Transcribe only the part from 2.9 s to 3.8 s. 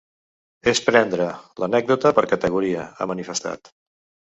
ha manifestat.